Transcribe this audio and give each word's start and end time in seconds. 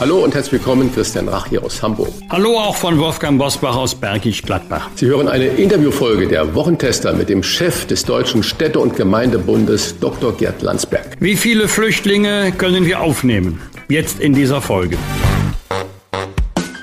Hallo 0.00 0.24
und 0.24 0.34
herzlich 0.34 0.54
willkommen, 0.54 0.92
Christian 0.92 1.28
Rach 1.28 1.46
hier 1.46 1.62
aus 1.62 1.80
Hamburg. 1.80 2.08
Hallo 2.28 2.58
auch 2.58 2.74
von 2.74 2.98
Wolfgang 2.98 3.38
Bosbach 3.38 3.76
aus 3.76 3.94
Bergisch 3.94 4.42
Gladbach. 4.42 4.90
Sie 4.96 5.06
hören 5.06 5.28
eine 5.28 5.46
Interviewfolge 5.46 6.26
der 6.26 6.52
Wochentester 6.54 7.12
mit 7.12 7.28
dem 7.28 7.44
Chef 7.44 7.86
des 7.86 8.04
Deutschen 8.04 8.42
Städte- 8.42 8.80
und 8.80 8.96
Gemeindebundes, 8.96 10.00
Dr. 10.00 10.32
Gerd 10.36 10.62
Landsberg. 10.62 11.16
Wie 11.20 11.36
viele 11.36 11.68
Flüchtlinge 11.68 12.50
können 12.58 12.86
wir 12.86 13.00
aufnehmen? 13.00 13.60
Jetzt 13.88 14.18
in 14.18 14.32
dieser 14.34 14.60
Folge. 14.60 14.98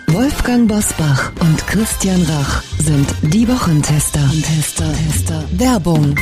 Wolfgang 0.08 0.70
Bosbach 0.70 1.34
und 1.42 1.68
Christian 1.68 2.22
Rach 2.24 2.64
sind 2.80 3.08
die 3.22 3.46
Wochentester. 3.48 4.22
Tester, 4.42 4.86
Tester. 4.94 5.44
Werbung. 5.52 6.16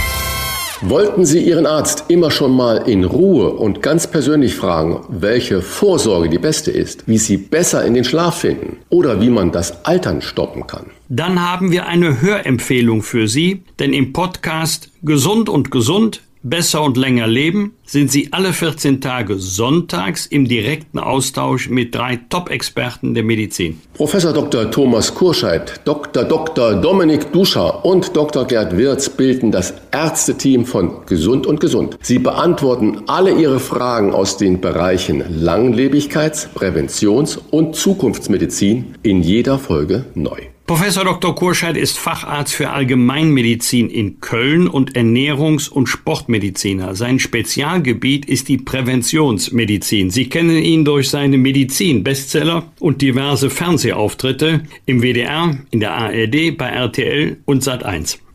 Wollten 0.82 1.26
Sie 1.26 1.44
Ihren 1.44 1.66
Arzt 1.66 2.06
immer 2.08 2.32
schon 2.32 2.56
mal 2.56 2.88
in 2.88 3.04
Ruhe 3.04 3.50
und 3.50 3.82
ganz 3.82 4.08
persönlich 4.08 4.56
fragen, 4.56 5.02
welche 5.10 5.62
Vorsorge 5.62 6.30
die 6.30 6.38
beste 6.38 6.72
ist, 6.72 7.06
wie 7.06 7.18
Sie 7.18 7.36
besser 7.36 7.84
in 7.84 7.96
den 7.96 8.06
Schlaf 8.06 8.40
finden 8.40 8.78
oder 8.90 9.20
wie 9.20 9.30
man 9.30 9.52
das 9.52 9.84
Altern 9.84 10.22
stoppen 10.22 10.68
kann? 10.68 10.86
Dann 11.10 11.46
haben 11.46 11.74
wir 11.74 11.88
eine 11.88 12.22
Hörempfehlung 12.22 13.02
für 13.02 13.28
Sie, 13.28 13.64
denn 13.80 13.92
im 13.92 14.14
Podcast 14.14 14.90
Gesund 15.02 15.50
und 15.50 15.70
Gesund 15.70 16.22
Besser 16.42 16.84
und 16.84 16.96
länger 16.96 17.28
leben 17.28 17.74
sind 17.86 18.10
Sie 18.10 18.30
alle 18.32 18.54
14 18.54 19.02
Tage 19.02 19.38
sonntags 19.38 20.26
im 20.26 20.48
direkten 20.48 20.98
Austausch 20.98 21.70
mit 21.70 21.94
drei 21.94 22.18
Top-Experten 22.30 23.14
der 23.14 23.24
Medizin. 23.24 23.82
Professor 23.94 24.32
Dr. 24.32 24.72
Thomas 24.72 25.14
Kurscheid, 25.14 25.82
Dr. 25.84 26.24
Dr. 26.24 26.76
Dominik 26.76 27.34
Duscher 27.34 27.84
und 27.84 28.16
Dr. 28.16 28.46
Gerd 28.46 28.78
Wirz 28.78 29.10
bilden 29.10 29.52
das 29.52 29.74
Ärzteteam 29.92 30.66
von 30.66 31.06
Gesund 31.08 31.46
und 31.46 31.60
Gesund. 31.60 31.98
Sie 32.02 32.20
beantworten 32.20 33.02
alle 33.08 33.34
Ihre 33.34 33.60
Fragen 33.60 34.14
aus 34.14 34.38
den 34.38 34.62
Bereichen 34.62 35.22
Langlebigkeits-, 35.44 36.48
Präventions- 36.56 37.38
und 37.52 37.76
Zukunftsmedizin 37.76 38.96
in 39.04 39.22
jeder 39.24 39.60
Folge 39.60 40.06
neu. 40.16 40.40
Professor 40.70 41.04
Dr. 41.04 41.34
Kurscheid 41.34 41.76
ist 41.76 41.98
Facharzt 41.98 42.54
für 42.54 42.70
Allgemeinmedizin 42.70 43.90
in 43.90 44.22
Köln 44.22 44.68
und 44.68 44.96
Ernährungs- 44.96 45.68
und 45.68 45.88
Sportmediziner. 45.88 46.94
Sein 46.94 47.18
Spezialgebiet 47.18 48.28
ist 48.28 48.50
die 48.50 48.60
Präventionsmedizin. 48.60 50.12
Sie 50.12 50.30
kennen 50.30 50.58
ihn 50.58 50.86
durch 50.86 51.10
seine 51.10 51.40
Medizin-Bestseller 51.40 52.72
und 52.80 53.02
diverse 53.02 53.50
Fernsehauftritte 53.50 54.62
im 54.86 55.02
WDR, 55.02 55.58
in 55.72 55.80
der 55.80 55.94
ARD, 55.94 56.56
bei 56.56 56.68
RTL 56.68 57.38
und 57.46 57.64
Sat1. 57.64 58.20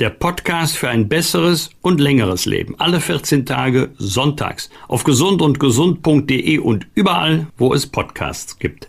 Der 0.00 0.10
Podcast 0.10 0.76
für 0.76 0.88
ein 0.88 1.08
besseres 1.08 1.70
und 1.80 2.00
längeres 2.00 2.46
Leben. 2.46 2.74
Alle 2.80 3.00
14 3.00 3.46
Tage 3.46 3.92
sonntags 3.96 4.68
auf 4.88 5.04
gesundundgesund.de 5.04 6.58
und 6.58 6.88
überall, 6.96 7.46
wo 7.56 7.72
es 7.72 7.86
Podcasts 7.86 8.58
gibt. 8.58 8.88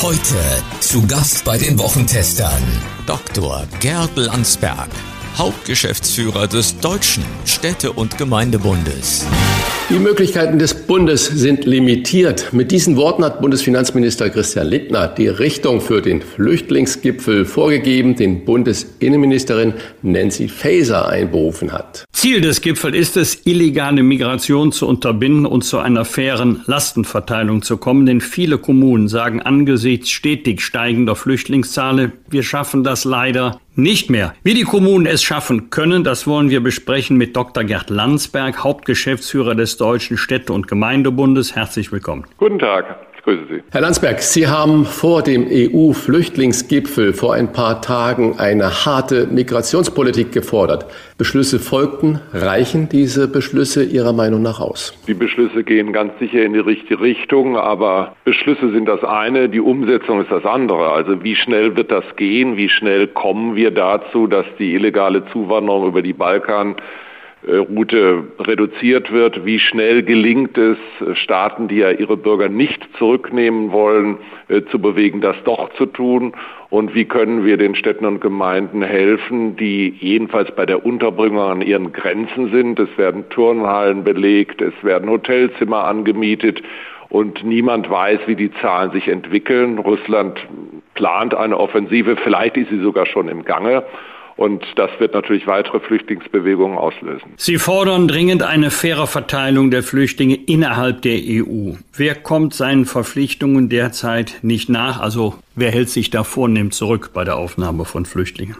Heute 0.00 0.36
zu 0.78 1.04
Gast 1.08 1.44
bei 1.44 1.58
den 1.58 1.76
Wochentestern 1.80 2.62
Dr. 3.08 3.66
Gerd 3.80 4.16
Landsberg, 4.16 4.90
Hauptgeschäftsführer 5.36 6.46
des 6.46 6.78
Deutschen 6.78 7.24
Städte- 7.44 7.92
und 7.92 8.18
Gemeindebundes. 8.18 9.26
Die 9.92 9.98
Möglichkeiten 9.98 10.58
des 10.58 10.72
Bundes 10.72 11.26
sind 11.26 11.66
limitiert. 11.66 12.50
Mit 12.54 12.72
diesen 12.72 12.96
Worten 12.96 13.22
hat 13.26 13.42
Bundesfinanzminister 13.42 14.30
Christian 14.30 14.68
Lindner 14.68 15.06
die 15.06 15.28
Richtung 15.28 15.82
für 15.82 16.00
den 16.00 16.22
Flüchtlingsgipfel 16.22 17.44
vorgegeben, 17.44 18.16
den 18.16 18.46
Bundesinnenministerin 18.46 19.74
Nancy 20.00 20.48
Faeser 20.48 21.08
einberufen 21.08 21.72
hat. 21.72 22.06
Ziel 22.22 22.40
des 22.40 22.62
Gipfels 22.62 22.96
ist 22.96 23.16
es, 23.18 23.46
illegale 23.46 24.02
Migration 24.02 24.72
zu 24.72 24.86
unterbinden 24.86 25.44
und 25.44 25.62
zu 25.62 25.78
einer 25.78 26.06
fairen 26.06 26.62
Lastenverteilung 26.66 27.60
zu 27.60 27.76
kommen, 27.76 28.06
denn 28.06 28.22
viele 28.22 28.56
Kommunen 28.58 29.08
sagen 29.08 29.42
angesichts 29.42 30.08
stetig 30.08 30.62
steigender 30.62 31.16
Flüchtlingszahlen, 31.16 32.12
wir 32.30 32.44
schaffen 32.44 32.84
das 32.84 33.04
leider 33.04 33.60
nicht 33.74 34.10
mehr. 34.10 34.34
Wie 34.42 34.54
die 34.54 34.62
Kommunen 34.62 35.06
es 35.06 35.22
schaffen 35.22 35.70
können, 35.70 36.04
das 36.04 36.26
wollen 36.26 36.50
wir 36.50 36.62
besprechen 36.62 37.16
mit 37.16 37.34
Dr. 37.34 37.64
Gerd 37.64 37.90
Landsberg, 37.90 38.62
Hauptgeschäftsführer 38.62 39.54
des 39.54 39.76
Deutschen 39.82 40.16
Städte- 40.16 40.52
und 40.52 40.68
Gemeindebundes. 40.68 41.56
Herzlich 41.56 41.90
willkommen. 41.90 42.24
Guten 42.36 42.60
Tag. 42.60 42.84
Ich 43.16 43.24
grüße 43.24 43.42
Sie. 43.50 43.62
Herr 43.72 43.80
Landsberg, 43.80 44.20
Sie 44.22 44.46
haben 44.46 44.84
vor 44.84 45.22
dem 45.22 45.48
EU-Flüchtlingsgipfel 45.50 47.12
vor 47.12 47.34
ein 47.34 47.52
paar 47.52 47.82
Tagen 47.82 48.38
eine 48.38 48.84
harte 48.84 49.26
Migrationspolitik 49.26 50.30
gefordert. 50.30 50.86
Beschlüsse 51.18 51.58
folgten. 51.58 52.20
Reichen 52.32 52.88
diese 52.88 53.26
Beschlüsse 53.26 53.82
Ihrer 53.82 54.12
Meinung 54.12 54.42
nach 54.42 54.60
aus? 54.60 54.96
Die 55.08 55.14
Beschlüsse 55.14 55.64
gehen 55.64 55.92
ganz 55.92 56.12
sicher 56.20 56.44
in 56.44 56.52
die 56.52 56.60
richtige 56.60 57.00
Richtung, 57.00 57.56
aber 57.56 58.14
Beschlüsse 58.24 58.70
sind 58.70 58.86
das 58.86 59.02
eine, 59.02 59.48
die 59.48 59.60
Umsetzung 59.60 60.20
ist 60.20 60.30
das 60.30 60.44
andere. 60.44 60.92
Also 60.92 61.24
wie 61.24 61.34
schnell 61.34 61.76
wird 61.76 61.90
das 61.90 62.04
gehen? 62.14 62.56
Wie 62.56 62.68
schnell 62.68 63.08
kommen 63.08 63.56
wir 63.56 63.72
dazu, 63.72 64.28
dass 64.28 64.46
die 64.60 64.74
illegale 64.74 65.24
Zuwanderung 65.32 65.88
über 65.88 66.02
die 66.02 66.12
Balkan 66.12 66.76
Route 67.46 68.24
reduziert 68.38 69.12
wird. 69.12 69.44
Wie 69.44 69.58
schnell 69.58 70.02
gelingt 70.02 70.56
es, 70.56 70.78
Staaten, 71.14 71.66
die 71.66 71.76
ja 71.76 71.90
ihre 71.90 72.16
Bürger 72.16 72.48
nicht 72.48 72.86
zurücknehmen 72.98 73.72
wollen, 73.72 74.18
zu 74.70 74.78
bewegen, 74.78 75.20
das 75.20 75.36
doch 75.44 75.72
zu 75.74 75.86
tun? 75.86 76.34
Und 76.70 76.94
wie 76.94 77.04
können 77.04 77.44
wir 77.44 77.56
den 77.56 77.74
Städten 77.74 78.06
und 78.06 78.20
Gemeinden 78.20 78.82
helfen, 78.82 79.56
die 79.56 79.88
jedenfalls 79.98 80.54
bei 80.54 80.66
der 80.66 80.86
Unterbringung 80.86 81.40
an 81.40 81.62
ihren 81.62 81.92
Grenzen 81.92 82.50
sind? 82.52 82.78
Es 82.78 82.96
werden 82.96 83.28
Turnhallen 83.30 84.04
belegt, 84.04 84.62
es 84.62 84.74
werden 84.82 85.10
Hotelzimmer 85.10 85.84
angemietet 85.84 86.62
und 87.08 87.44
niemand 87.44 87.90
weiß, 87.90 88.20
wie 88.26 88.36
die 88.36 88.52
Zahlen 88.54 88.92
sich 88.92 89.08
entwickeln. 89.08 89.78
Russland 89.78 90.38
plant 90.94 91.34
eine 91.34 91.58
Offensive, 91.58 92.16
vielleicht 92.16 92.56
ist 92.56 92.70
sie 92.70 92.80
sogar 92.80 93.04
schon 93.04 93.28
im 93.28 93.44
Gange. 93.44 93.82
Und 94.36 94.64
das 94.76 94.90
wird 94.98 95.14
natürlich 95.14 95.46
weitere 95.46 95.80
Flüchtlingsbewegungen 95.80 96.78
auslösen. 96.78 97.32
Sie 97.36 97.58
fordern 97.58 98.08
dringend 98.08 98.42
eine 98.42 98.70
faire 98.70 99.06
Verteilung 99.06 99.70
der 99.70 99.82
Flüchtlinge 99.82 100.34
innerhalb 100.34 101.02
der 101.02 101.18
EU. 101.18 101.72
Wer 101.96 102.14
kommt 102.14 102.54
seinen 102.54 102.86
Verpflichtungen 102.86 103.68
derzeit 103.68 104.38
nicht 104.42 104.68
nach? 104.68 105.00
Also 105.00 105.34
wer 105.54 105.70
hält 105.70 105.90
sich 105.90 106.10
da 106.10 106.24
vornehm 106.24 106.70
zurück 106.70 107.10
bei 107.12 107.24
der 107.24 107.36
Aufnahme 107.36 107.84
von 107.84 108.06
Flüchtlingen? 108.06 108.56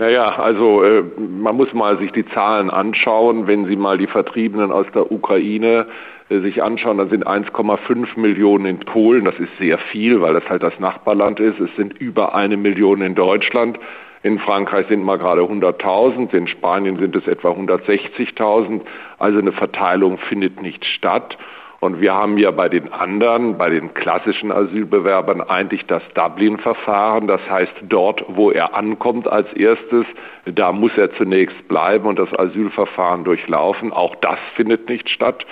Naja, 0.00 0.38
also 0.38 0.82
äh, 0.82 1.02
man 1.18 1.56
muss 1.56 1.74
mal 1.74 1.98
sich 1.98 2.10
die 2.12 2.24
Zahlen 2.24 2.70
anschauen. 2.70 3.46
Wenn 3.46 3.66
Sie 3.66 3.76
mal 3.76 3.98
die 3.98 4.06
Vertriebenen 4.06 4.72
aus 4.72 4.86
der 4.94 5.12
Ukraine 5.12 5.86
äh, 6.30 6.40
sich 6.40 6.62
anschauen, 6.62 6.96
dann 6.96 7.10
sind 7.10 7.26
1,5 7.26 8.18
Millionen 8.18 8.64
in 8.64 8.78
Polen. 8.78 9.26
Das 9.26 9.38
ist 9.38 9.50
sehr 9.58 9.76
viel, 9.76 10.22
weil 10.22 10.32
das 10.32 10.48
halt 10.48 10.62
das 10.62 10.78
Nachbarland 10.80 11.38
ist. 11.38 11.60
Es 11.60 11.74
sind 11.76 11.92
über 11.98 12.34
eine 12.34 12.56
Million 12.56 13.02
in 13.02 13.14
Deutschland. 13.14 13.78
In 14.22 14.38
Frankreich 14.38 14.86
sind 14.88 15.02
mal 15.02 15.16
gerade 15.16 15.40
100.000, 15.40 16.34
in 16.34 16.46
Spanien 16.46 16.98
sind 16.98 17.16
es 17.16 17.26
etwa 17.26 17.50
160.000. 17.52 18.82
Also 19.18 19.38
eine 19.38 19.52
Verteilung 19.52 20.18
findet 20.18 20.60
nicht 20.60 20.84
statt. 20.84 21.38
Und 21.80 22.02
wir 22.02 22.12
haben 22.12 22.36
ja 22.36 22.50
bei 22.50 22.68
den 22.68 22.92
anderen, 22.92 23.56
bei 23.56 23.70
den 23.70 23.94
klassischen 23.94 24.52
Asylbewerbern 24.52 25.40
eigentlich 25.40 25.86
das 25.86 26.02
Dublin-Verfahren. 26.12 27.26
Das 27.26 27.40
heißt, 27.48 27.72
dort, 27.88 28.22
wo 28.28 28.50
er 28.50 28.74
ankommt 28.74 29.26
als 29.26 29.50
erstes, 29.54 30.04
da 30.44 30.72
muss 30.72 30.92
er 30.98 31.10
zunächst 31.14 31.66
bleiben 31.68 32.06
und 32.06 32.18
das 32.18 32.38
Asylverfahren 32.38 33.24
durchlaufen. 33.24 33.90
Auch 33.94 34.14
das 34.16 34.38
findet 34.56 34.90
nicht 34.90 35.08
statt. 35.08 35.46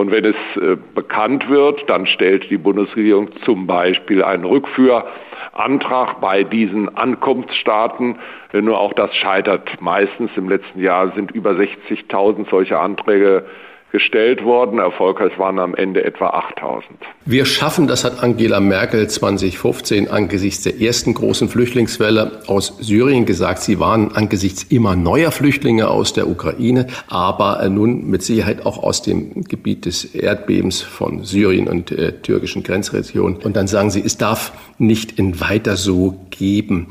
Und 0.00 0.10
wenn 0.12 0.24
es 0.24 0.34
äh, 0.56 0.78
bekannt 0.94 1.50
wird, 1.50 1.84
dann 1.90 2.06
stellt 2.06 2.48
die 2.48 2.56
Bundesregierung 2.56 3.28
zum 3.44 3.66
Beispiel 3.66 4.24
einen 4.24 4.46
Rückführantrag 4.46 6.22
bei 6.22 6.42
diesen 6.42 6.96
Ankunftsstaaten. 6.96 8.18
Nur 8.54 8.80
auch 8.80 8.94
das 8.94 9.14
scheitert 9.14 9.78
meistens. 9.82 10.30
Im 10.36 10.48
letzten 10.48 10.80
Jahr 10.80 11.12
sind 11.14 11.32
über 11.32 11.50
60.000 11.50 12.48
solche 12.48 12.78
Anträge 12.78 13.44
gestellt 13.92 14.44
worden. 14.44 14.78
Erfolgreich 14.78 15.38
waren 15.38 15.58
am 15.58 15.74
Ende 15.74 16.04
etwa 16.04 16.28
8000. 16.28 16.98
Wir 17.24 17.44
schaffen, 17.44 17.86
das 17.86 18.04
hat 18.04 18.22
Angela 18.22 18.60
Merkel 18.60 19.08
2015 19.08 20.08
angesichts 20.08 20.62
der 20.62 20.80
ersten 20.80 21.14
großen 21.14 21.48
Flüchtlingswelle 21.48 22.42
aus 22.46 22.76
Syrien 22.80 23.26
gesagt. 23.26 23.62
Sie 23.62 23.80
waren 23.80 24.12
angesichts 24.14 24.64
immer 24.64 24.96
neuer 24.96 25.30
Flüchtlinge 25.30 25.88
aus 25.88 26.12
der 26.12 26.28
Ukraine, 26.28 26.86
aber 27.08 27.68
nun 27.68 28.06
mit 28.08 28.22
Sicherheit 28.22 28.64
auch 28.64 28.82
aus 28.82 29.02
dem 29.02 29.44
Gebiet 29.44 29.86
des 29.86 30.14
Erdbebens 30.14 30.82
von 30.82 31.24
Syrien 31.24 31.68
und 31.68 31.90
der 31.90 32.22
türkischen 32.22 32.62
Grenzregion. 32.62 33.36
Und 33.36 33.56
dann 33.56 33.66
sagen 33.66 33.90
Sie, 33.90 34.02
es 34.04 34.16
darf 34.16 34.52
nicht 34.78 35.18
in 35.18 35.40
weiter 35.40 35.76
so 35.76 36.26
geben. 36.30 36.88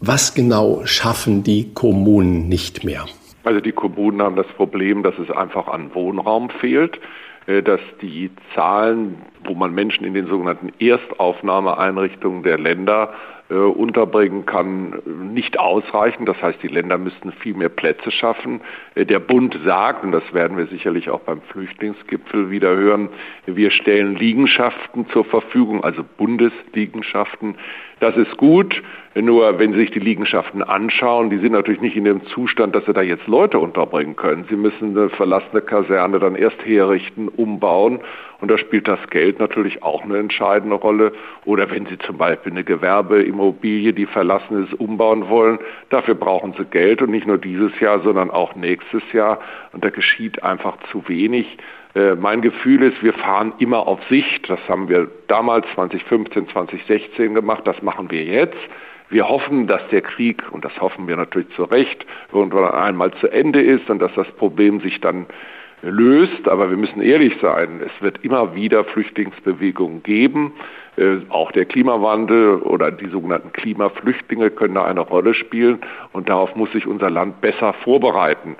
Was 0.00 0.34
genau 0.34 0.82
schaffen 0.84 1.42
die 1.42 1.72
Kommunen 1.72 2.48
nicht 2.48 2.84
mehr? 2.84 3.06
Also 3.44 3.60
die 3.60 3.72
Kommunen 3.72 4.22
haben 4.22 4.36
das 4.36 4.46
Problem, 4.48 5.02
dass 5.02 5.18
es 5.18 5.30
einfach 5.30 5.68
an 5.68 5.94
Wohnraum 5.94 6.50
fehlt, 6.50 7.00
äh, 7.46 7.62
dass 7.62 7.80
die 8.00 8.30
Zahlen, 8.54 9.16
wo 9.44 9.54
man 9.54 9.74
Menschen 9.74 10.04
in 10.04 10.14
den 10.14 10.26
sogenannten 10.26 10.72
Erstaufnahmeeinrichtungen 10.78 12.42
der 12.42 12.58
Länder 12.58 13.12
unterbringen 13.54 14.46
kann, 14.46 15.00
nicht 15.32 15.58
ausreichen. 15.58 16.26
Das 16.26 16.40
heißt, 16.40 16.62
die 16.62 16.68
Länder 16.68 16.98
müssten 16.98 17.32
viel 17.32 17.54
mehr 17.54 17.68
Plätze 17.68 18.10
schaffen. 18.10 18.60
Äh, 18.94 19.04
der 19.06 19.18
Bund 19.18 19.58
sagt, 19.64 20.04
und 20.04 20.12
das 20.12 20.22
werden 20.32 20.56
wir 20.56 20.66
sicherlich 20.66 21.10
auch 21.10 21.20
beim 21.20 21.40
Flüchtlingsgipfel 21.42 22.50
wieder 22.50 22.74
hören, 22.76 23.08
wir 23.46 23.70
stellen 23.70 24.16
Liegenschaften 24.16 25.06
zur 25.08 25.24
Verfügung, 25.24 25.84
also 25.84 26.04
Bundesliegenschaften. 26.16 27.56
Das 28.00 28.16
ist 28.16 28.36
gut, 28.36 28.82
nur 29.14 29.58
wenn 29.58 29.74
Sie 29.74 29.78
sich 29.78 29.90
die 29.92 30.00
Liegenschaften 30.00 30.62
anschauen, 30.62 31.30
die 31.30 31.38
sind 31.38 31.52
natürlich 31.52 31.80
nicht 31.80 31.96
in 31.96 32.04
dem 32.04 32.24
Zustand, 32.26 32.74
dass 32.74 32.84
Sie 32.86 32.92
da 32.92 33.02
jetzt 33.02 33.28
Leute 33.28 33.58
unterbringen 33.60 34.16
können. 34.16 34.44
Sie 34.48 34.56
müssen 34.56 34.96
eine 34.98 35.08
verlassene 35.10 35.60
Kaserne 35.60 36.18
dann 36.18 36.34
erst 36.34 36.64
herrichten, 36.64 37.28
umbauen 37.28 38.00
und 38.42 38.50
da 38.50 38.58
spielt 38.58 38.88
das 38.88 38.98
Geld 39.10 39.38
natürlich 39.38 39.84
auch 39.84 40.02
eine 40.02 40.18
entscheidende 40.18 40.74
Rolle. 40.74 41.12
Oder 41.44 41.70
wenn 41.70 41.86
Sie 41.86 41.96
zum 41.98 42.18
Beispiel 42.18 42.50
eine 42.50 42.64
Gewerbeimmobilie, 43.42 43.92
die 43.92 44.06
verlassen 44.06 44.64
ist, 44.64 44.74
umbauen 44.74 45.28
wollen, 45.28 45.58
dafür 45.90 46.14
brauchen 46.14 46.54
Sie 46.56 46.64
Geld 46.64 47.02
und 47.02 47.10
nicht 47.10 47.26
nur 47.26 47.38
dieses 47.38 47.78
Jahr, 47.80 48.00
sondern 48.00 48.30
auch 48.30 48.54
nächstes 48.54 49.02
Jahr. 49.12 49.40
Und 49.72 49.84
da 49.84 49.90
geschieht 49.90 50.42
einfach 50.42 50.76
zu 50.90 51.06
wenig. 51.08 51.58
Äh, 51.94 52.14
mein 52.14 52.40
Gefühl 52.40 52.82
ist, 52.82 53.02
wir 53.02 53.14
fahren 53.14 53.52
immer 53.58 53.86
auf 53.86 54.00
Sicht. 54.08 54.48
Das 54.48 54.60
haben 54.68 54.88
wir 54.88 55.08
damals 55.26 55.66
2015, 55.74 56.48
2016 56.48 57.34
gemacht. 57.34 57.66
Das 57.66 57.82
machen 57.82 58.10
wir 58.10 58.22
jetzt. 58.24 58.58
Wir 59.10 59.28
hoffen, 59.28 59.66
dass 59.66 59.86
der 59.88 60.00
Krieg, 60.00 60.42
und 60.52 60.64
das 60.64 60.80
hoffen 60.80 61.06
wir 61.06 61.16
natürlich 61.16 61.50
zu 61.54 61.64
Recht, 61.64 62.06
irgendwann 62.32 62.72
einmal 62.72 63.12
zu 63.14 63.28
Ende 63.28 63.60
ist 63.60 63.90
und 63.90 63.98
dass 63.98 64.14
das 64.14 64.28
Problem 64.32 64.80
sich 64.80 65.00
dann 65.00 65.26
löst. 65.82 66.48
Aber 66.48 66.70
wir 66.70 66.78
müssen 66.78 67.02
ehrlich 67.02 67.34
sein, 67.42 67.82
es 67.84 68.02
wird 68.02 68.24
immer 68.24 68.54
wieder 68.54 68.84
Flüchtlingsbewegungen 68.84 70.02
geben. 70.02 70.52
Äh, 70.96 71.18
auch 71.30 71.52
der 71.52 71.64
Klimawandel 71.64 72.56
oder 72.56 72.90
die 72.90 73.08
sogenannten 73.08 73.52
Klimaflüchtlinge 73.52 74.50
können 74.50 74.74
da 74.74 74.84
eine 74.84 75.00
Rolle 75.00 75.32
spielen. 75.34 75.80
Und 76.12 76.28
darauf 76.28 76.54
muss 76.54 76.70
sich 76.72 76.86
unser 76.86 77.08
Land 77.08 77.40
besser 77.40 77.72
vorbereiten. 77.72 78.56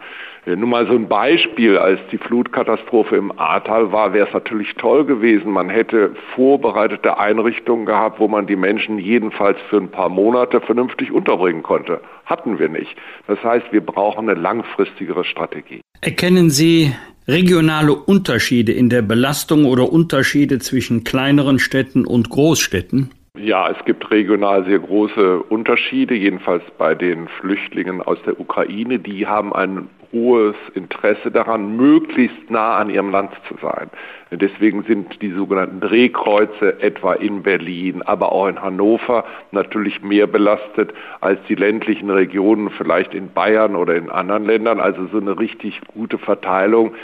Äh, 0.46 0.56
nur 0.56 0.69
mal 0.69 0.87
so 0.87 0.94
ein 0.94 1.08
Beispiel, 1.08 1.76
als 1.76 2.00
die 2.11 2.19
Flutkatastrophe 2.19 3.17
im 3.17 3.38
Ahrtal 3.38 3.93
war, 3.93 4.14
wäre 4.14 4.26
es 4.29 4.32
natürlich 4.32 4.75
toll 4.75 5.05
gewesen. 5.05 5.52
Man 5.52 5.69
hätte 5.69 6.14
vorbereitete 6.34 7.19
Einrichtungen 7.19 7.84
gehabt, 7.84 8.19
wo 8.19 8.29
man 8.29 8.46
die 8.46 8.56
Menschen 8.56 8.99
jedenfalls 8.99 9.58
für 9.69 9.76
ein 9.76 9.90
paar 9.90 10.08
Monate 10.08 10.61
vernünftig 10.61 11.12
unterbringen 11.12 11.62
konnte. 11.62 12.00
Hatten 12.25 12.58
wir 12.58 12.69
nicht. 12.69 12.96
Das 13.26 13.43
heißt, 13.44 13.73
wir 13.73 13.82
brauchen 13.82 14.29
eine 14.29 14.40
langfristigere 14.40 15.25
Strategie. 15.25 15.82
Erkennen 16.00 16.50
Sie 16.50 16.93
regionale 17.29 17.95
Unterschiede 17.95 18.73
in 18.73 18.89
der 18.89 19.03
Belastung 19.03 19.65
oder 19.65 19.93
Unterschiede 19.93 20.59
zwischen 20.59 21.05
kleineren 21.05 21.59
Städten 21.59 22.05
und 22.05 22.31
Großstädten? 22.31 23.11
Ja, 23.38 23.70
es 23.70 23.82
gibt 23.87 24.11
regional 24.11 24.67
sehr 24.67 24.79
große 24.79 25.43
Unterschiede, 25.44 26.14
jedenfalls 26.14 26.62
bei 26.76 26.94
den 26.94 27.29
Flüchtlingen 27.29 28.02
aus 28.02 28.19
der 28.26 28.38
Ukraine. 28.38 28.99
Die 28.99 29.26
haben 29.26 29.55
ein 29.55 29.88
hohes 30.12 30.55
Interesse 30.75 31.31
daran, 31.31 31.75
möglichst 31.76 32.50
nah 32.50 32.76
an 32.76 32.90
ihrem 32.90 33.11
Land 33.11 33.32
zu 33.49 33.55
sein. 33.62 33.88
Deswegen 34.31 34.82
sind 34.82 35.23
die 35.23 35.31
sogenannten 35.31 35.81
Drehkreuze 35.81 36.81
etwa 36.82 37.14
in 37.14 37.43
Berlin, 37.43 38.02
aber 38.02 38.32
auch 38.32 38.49
in 38.49 38.61
Hannover 38.61 39.25
natürlich 39.50 40.02
mehr 40.02 40.26
belastet 40.26 40.93
als 41.23 41.40
die 41.49 41.55
ländlichen 41.55 42.11
Regionen, 42.11 42.69
vielleicht 42.69 43.14
in 43.14 43.32
Bayern 43.32 43.76
oder 43.76 43.96
in 43.96 44.11
anderen 44.11 44.44
Ländern. 44.44 44.79
Also 44.79 45.06
so 45.06 45.17
eine 45.17 45.38
richtig 45.38 45.81
gute 45.94 46.19
Verteilung 46.19 46.94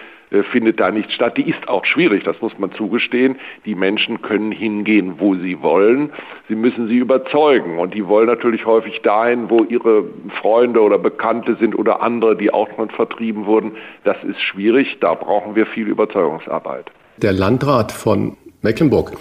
findet 0.50 0.80
da 0.80 0.90
nicht 0.90 1.12
statt. 1.12 1.36
Die 1.36 1.48
ist 1.48 1.68
auch 1.68 1.84
schwierig, 1.84 2.24
das 2.24 2.40
muss 2.40 2.58
man 2.58 2.72
zugestehen. 2.72 3.36
Die 3.64 3.74
Menschen 3.74 4.22
können 4.22 4.52
hingehen, 4.52 5.14
wo 5.18 5.34
sie 5.34 5.62
wollen. 5.62 6.12
Sie 6.48 6.54
müssen 6.54 6.88
sie 6.88 6.98
überzeugen. 6.98 7.78
Und 7.78 7.94
die 7.94 8.06
wollen 8.06 8.26
natürlich 8.26 8.66
häufig 8.66 9.00
dahin, 9.02 9.50
wo 9.50 9.64
ihre 9.64 10.04
Freunde 10.40 10.80
oder 10.80 10.98
Bekannte 10.98 11.56
sind 11.56 11.78
oder 11.78 12.02
andere, 12.02 12.36
die 12.36 12.52
auch 12.52 12.68
schon 12.76 12.90
vertrieben 12.90 13.46
wurden. 13.46 13.72
Das 14.04 14.16
ist 14.24 14.40
schwierig. 14.40 14.98
Da 15.00 15.14
brauchen 15.14 15.54
wir 15.54 15.66
viel 15.66 15.86
Überzeugungsarbeit. 15.86 16.90
Der 17.16 17.32
Landrat 17.32 17.90
von 17.90 18.36
Mecklenburg, 18.62 19.12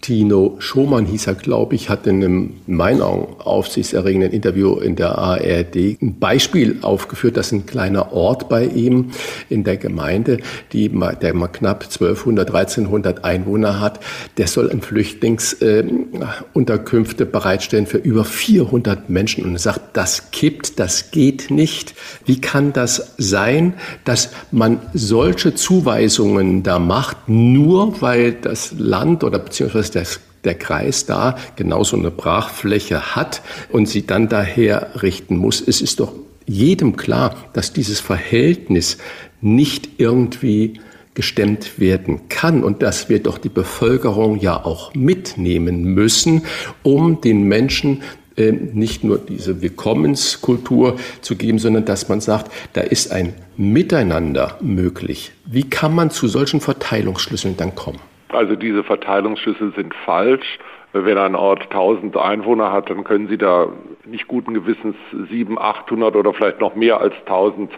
Tino 0.00 0.56
Schomann 0.60 1.04
hieß 1.04 1.26
er, 1.26 1.34
glaube 1.34 1.74
ich, 1.74 1.90
hat 1.90 2.06
in 2.06 2.24
einem 2.24 2.54
meinen 2.66 3.02
Augen 3.02 3.36
aufsichtserregenden 3.38 4.32
Interview 4.32 4.78
in 4.78 4.96
der 4.96 5.18
ARD 5.18 6.00
ein 6.00 6.16
Beispiel 6.18 6.78
aufgeführt, 6.80 7.36
dass 7.36 7.52
ein 7.52 7.66
kleiner 7.66 8.14
Ort 8.14 8.48
bei 8.48 8.64
ihm 8.64 9.10
in 9.50 9.62
der 9.62 9.76
Gemeinde, 9.76 10.38
die, 10.72 10.88
der 10.88 11.34
mal 11.34 11.48
knapp 11.48 11.84
1200, 11.84 12.48
1300 12.48 13.24
Einwohner 13.24 13.78
hat, 13.78 14.00
der 14.38 14.46
soll 14.46 14.70
ein 14.70 14.80
Flüchtlingsunterkünfte 14.80 17.24
äh, 17.24 17.26
bereitstellen 17.26 17.86
für 17.86 17.98
über 17.98 18.24
400 18.24 19.10
Menschen. 19.10 19.44
Und 19.44 19.60
sagt, 19.60 19.98
das 19.98 20.30
kippt, 20.30 20.80
das 20.80 21.10
geht 21.10 21.50
nicht. 21.50 21.94
Wie 22.24 22.40
kann 22.40 22.72
das 22.72 23.16
sein, 23.18 23.74
dass 24.06 24.30
man 24.50 24.80
solche 24.94 25.54
Zuweisungen 25.54 26.62
da 26.62 26.78
macht, 26.78 27.28
nur 27.28 28.00
weil 28.00 28.32
das 28.32 28.72
Land 28.78 29.24
oder 29.24 29.38
beziehungsweise 29.38 29.89
dass 29.90 30.20
der 30.44 30.54
Kreis 30.54 31.06
da 31.06 31.36
genauso 31.56 31.96
eine 31.96 32.10
Brachfläche 32.10 33.14
hat 33.14 33.42
und 33.70 33.86
sie 33.88 34.06
dann 34.06 34.28
daher 34.28 35.02
richten 35.02 35.36
muss. 35.36 35.60
Es 35.60 35.80
ist 35.80 36.00
doch 36.00 36.12
jedem 36.46 36.96
klar, 36.96 37.36
dass 37.52 37.72
dieses 37.72 38.00
Verhältnis 38.00 38.98
nicht 39.40 39.88
irgendwie 39.98 40.80
gestemmt 41.14 41.78
werden 41.78 42.28
kann 42.28 42.64
und 42.64 42.82
dass 42.82 43.08
wir 43.08 43.22
doch 43.22 43.38
die 43.38 43.48
Bevölkerung 43.48 44.38
ja 44.40 44.64
auch 44.64 44.94
mitnehmen 44.94 45.82
müssen, 45.82 46.42
um 46.82 47.20
den 47.20 47.42
Menschen 47.42 48.02
äh, 48.36 48.52
nicht 48.52 49.04
nur 49.04 49.18
diese 49.18 49.60
Willkommenskultur 49.60 50.98
zu 51.20 51.36
geben, 51.36 51.58
sondern 51.58 51.84
dass 51.84 52.08
man 52.08 52.20
sagt, 52.20 52.50
da 52.72 52.80
ist 52.80 53.10
ein 53.12 53.34
Miteinander 53.56 54.56
möglich. 54.60 55.32
Wie 55.44 55.68
kann 55.68 55.94
man 55.94 56.10
zu 56.10 56.28
solchen 56.28 56.60
Verteilungsschlüsseln 56.60 57.56
dann 57.56 57.74
kommen? 57.74 58.00
Also 58.34 58.56
diese 58.56 58.84
Verteilungsschlüssel 58.84 59.72
sind 59.74 59.94
falsch. 59.94 60.58
Wenn 60.92 61.18
ein 61.18 61.36
Ort 61.36 61.64
1000 61.64 62.16
Einwohner 62.16 62.72
hat, 62.72 62.90
dann 62.90 63.04
können 63.04 63.28
Sie 63.28 63.38
da 63.38 63.68
nicht 64.04 64.26
guten 64.26 64.54
Gewissens 64.54 64.96
700, 65.30 65.62
800 65.62 66.16
oder 66.16 66.32
vielleicht 66.32 66.60
noch 66.60 66.74
mehr 66.74 67.00
als 67.00 67.14
1000 67.26 67.70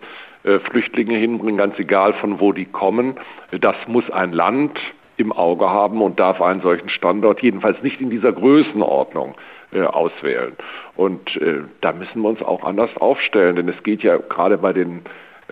äh, 0.45 0.59
Flüchtlinge 0.61 1.17
hinbringen, 1.17 1.59
ganz 1.59 1.79
egal 1.79 2.15
von 2.15 2.41
wo 2.41 2.53
die 2.53 2.65
kommen. 2.65 3.17
Das 3.61 3.77
muss 3.87 4.09
ein 4.11 4.33
Land 4.33 4.79
im 5.19 5.31
Auge 5.31 5.69
haben 5.69 6.01
und 6.01 6.19
darf 6.19 6.41
einen 6.41 6.63
solchen 6.63 6.89
Standort 6.89 7.43
jedenfalls 7.43 7.83
nicht 7.83 8.01
in 8.01 8.11
dieser 8.11 8.33
Größenordnung 8.33 9.35
äh, 9.73 9.83
auswählen. 9.83 10.55
Und 10.97 11.37
äh, 11.37 11.63
da 11.81 11.93
müssen 11.93 12.23
wir 12.23 12.29
uns 12.31 12.43
auch 12.43 12.65
anders 12.65 12.91
aufstellen, 12.97 13.57
denn 13.57 13.69
es 13.69 13.83
geht 13.83 14.03
ja 14.03 14.17
gerade 14.17 14.59
bei 14.59 14.73
den 14.73 15.03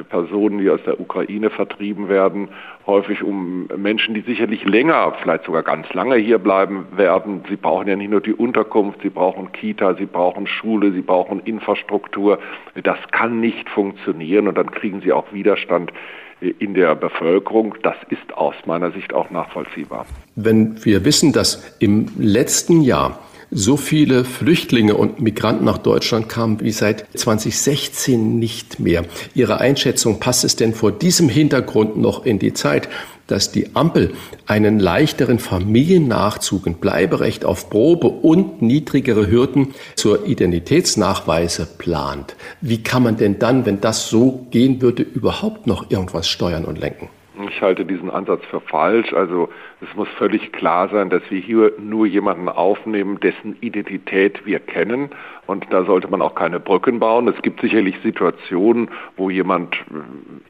Personen, 0.05 0.59
die 0.59 0.71
aus 0.71 0.81
der 0.85 1.01
Ukraine 1.01 1.51
vertrieben 1.51 2.09
werden, 2.09 2.49
häufig 2.87 3.23
um 3.23 3.69
Menschen, 3.77 4.15
die 4.15 4.23
sicherlich 4.23 4.65
länger, 4.65 5.15
vielleicht 5.23 5.45
sogar 5.45 5.63
ganz 5.63 5.93
lange 5.93 6.17
hier 6.17 6.39
bleiben 6.39 6.87
werden. 6.97 7.43
Sie 7.49 7.57
brauchen 7.57 7.89
ja 7.89 7.97
nicht 7.97 8.11
nur 8.11 8.21
die 8.21 8.35
Unterkunft, 8.35 9.03
sie 9.03 9.11
brauchen 9.11 9.53
Kita, 9.53 9.95
sie 9.95 10.07
brauchen 10.07 10.47
Schule, 10.47 10.93
sie 10.93 11.03
brauchen 11.03 11.41
Infrastruktur. 11.41 12.39
Das 12.83 12.99
kann 13.13 13.41
nicht 13.41 13.69
funktionieren 13.69 14.49
und 14.49 14.57
dann 14.57 14.71
kriegen 14.71 15.01
sie 15.01 15.13
auch 15.13 15.33
Widerstand 15.33 15.93
in 16.41 16.75
der 16.75 16.95
Bevölkerung. 16.95 17.75
Das 17.83 17.97
ist 18.09 18.33
aus 18.35 18.55
meiner 18.67 18.91
Sicht 18.93 19.13
auch 19.13 19.31
nachvollziehbar. 19.31 20.07
Wenn 20.37 20.83
wir 20.85 21.05
wissen, 21.05 21.33
dass 21.33 21.77
im 21.79 22.07
letzten 22.19 22.81
Jahr 22.81 23.19
so 23.51 23.77
viele 23.77 24.25
Flüchtlinge 24.25 24.95
und 24.95 25.21
Migranten 25.21 25.65
nach 25.65 25.79
Deutschland 25.79 26.29
kamen 26.29 26.61
wie 26.61 26.71
seit 26.71 27.07
2016 27.19 28.39
nicht 28.39 28.81
mehr. 28.81 29.05
Ihre 29.35 29.59
Einschätzung, 29.59 30.21
passt 30.21 30.45
es 30.45 30.57
denn 30.57 30.73
vor 30.73 30.93
diesem 30.93 31.29
Hintergrund 31.29 31.97
noch 31.97 32.25
in 32.25 32.39
die 32.39 32.53
Zeit, 32.53 32.89
dass 33.27 33.53
die 33.53 33.75
Ampel 33.75 34.13
einen 34.47 34.81
leichteren 34.81 35.39
Familiennachzug, 35.39 36.67
ein 36.67 36.75
Bleiberecht 36.75 37.45
auf 37.45 37.71
Probe 37.71 38.09
und 38.09 38.61
niedrigere 38.61 39.31
Hürden 39.31 39.75
zur 39.95 40.27
Identitätsnachweise 40.27 41.67
plant. 41.79 42.37
Wie 42.61 42.83
kann 42.83 43.03
man 43.03 43.17
denn 43.17 43.39
dann, 43.39 43.67
wenn 43.67 43.81
das 43.81 44.09
so 44.09 44.47
gehen 44.51 44.83
würde, 44.83 45.03
überhaupt 45.03 45.67
noch 45.67 45.91
irgendwas 45.91 46.29
steuern 46.29 46.65
und 46.65 46.79
lenken? 46.79 47.09
Ich 47.49 47.63
halte 47.63 47.85
diesen 47.85 48.11
Ansatz 48.11 48.43
für 48.51 48.61
falsch. 48.61 49.13
Also 49.13 49.49
es 49.81 49.97
muss 49.97 50.09
völlig 50.19 50.53
klar 50.53 50.89
sein, 50.91 51.09
dass 51.09 51.23
wir 51.31 51.41
hier 51.41 51.73
nur 51.79 52.07
jemanden 52.07 52.49
aufnehmen, 52.49 53.19
dessen 53.21 53.57
Identität 53.61 54.45
wir 54.45 54.59
kennen. 54.59 55.11
Und 55.47 55.67
da 55.71 55.85
sollte 55.85 56.07
man 56.09 56.23
auch 56.23 56.35
keine 56.35 56.61
Brücken 56.61 57.01
bauen. 57.01 57.27
Es 57.27 57.43
gibt 57.43 57.61
sicherlich 57.61 57.97
Situationen, 58.05 58.91
wo 59.17 59.31
jemand 59.31 59.75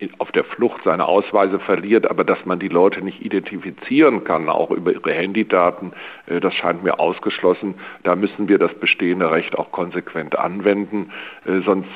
äh, 0.00 0.08
auf 0.18 0.32
der 0.32 0.44
Flucht 0.44 0.82
seine 0.84 1.06
Ausweise 1.06 1.58
verliert, 1.60 2.10
aber 2.10 2.25
dass 2.25 2.44
man 2.44 2.58
die 2.58 2.68
Leute 2.68 3.02
nicht 3.02 3.25
identifizieren 3.25 4.25
kann, 4.25 4.49
auch 4.49 4.70
über 4.70 4.92
ihre 4.92 5.12
Handydaten, 5.12 5.92
äh, 6.26 6.40
das 6.40 6.52
scheint 6.54 6.82
mir 6.82 6.99
ausgeschlossen. 6.99 7.76
Da 8.02 8.16
müssen 8.16 8.49
wir 8.49 8.58
das 8.58 8.75
bestehende 8.75 9.30
Recht 9.30 9.56
auch 9.56 9.70
konsequent 9.70 10.38
anwenden. 10.38 11.12
Äh, 11.46 11.60
sonst 11.64 11.88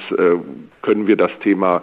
können 0.83 1.07
wir 1.07 1.17
das 1.17 1.31
Thema 1.43 1.83